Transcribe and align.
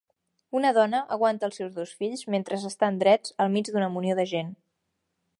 una 0.59 0.69
dona 0.75 1.01
aguanta 1.15 1.45
els 1.49 1.59
seus 1.59 1.75
dos 1.75 1.91
fills 1.99 2.23
mentre 2.35 2.59
s'estan 2.63 2.97
drets 3.03 3.35
al 3.45 3.53
mig 3.57 3.69
d'una 3.75 3.91
munió 3.99 4.17
de 4.21 4.27
gent. 4.33 4.51